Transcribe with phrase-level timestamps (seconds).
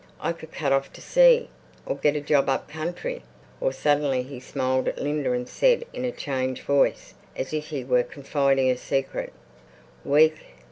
[0.19, 1.47] I could cut off to sea,
[1.85, 3.21] or get a job up country,
[3.59, 7.83] or—" Suddenly he smiled at Linda and said in a changed voice, as if he
[7.83, 9.31] were confiding a secret,
[10.03, 10.35] "Weak...